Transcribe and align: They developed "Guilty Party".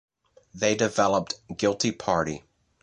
They 0.55 0.73
developed 0.73 1.35
"Guilty 1.55 1.91
Party". 1.91 2.43